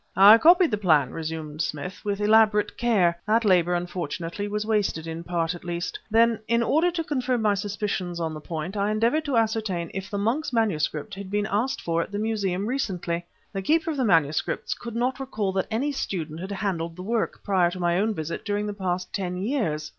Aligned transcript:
"I 0.15 0.39
copied 0.39 0.71
the 0.71 0.79
plan," 0.79 1.11
resumed 1.11 1.61
Smith, 1.61 2.03
"with 2.03 2.19
elaborate 2.21 2.75
care. 2.75 3.21
That 3.27 3.45
labor, 3.45 3.75
unfortunately, 3.75 4.47
was 4.47 4.65
wasted, 4.65 5.05
in 5.05 5.23
part, 5.23 5.53
at 5.53 5.63
least. 5.63 5.99
Then, 6.09 6.39
in 6.47 6.63
order 6.63 6.89
to 6.89 7.03
confirm 7.03 7.43
my 7.43 7.53
suspicions 7.53 8.19
on 8.19 8.33
the 8.33 8.41
point, 8.41 8.75
I 8.75 8.89
endeavored 8.89 9.25
to 9.25 9.37
ascertain 9.37 9.91
if 9.93 10.09
the 10.09 10.17
monk's 10.17 10.51
MS. 10.51 10.89
had 11.13 11.29
been 11.29 11.45
asked 11.45 11.81
for 11.81 12.01
at 12.01 12.11
the 12.11 12.17
Museum 12.17 12.65
recently. 12.65 13.27
The 13.53 13.61
Keeper 13.61 13.91
of 13.91 13.97
the 13.97 14.03
Manuscripts 14.03 14.73
could 14.73 14.95
not 14.95 15.19
recall 15.19 15.51
that 15.51 15.67
any 15.69 15.91
student 15.91 16.39
had 16.39 16.51
handled 16.51 16.95
the 16.95 17.03
work, 17.03 17.43
prior 17.43 17.69
to 17.69 17.79
my 17.79 17.99
own 17.99 18.15
visit, 18.15 18.43
during 18.43 18.65
the 18.65 18.73
past 18.73 19.13
ten 19.13 19.37
years. 19.37 19.87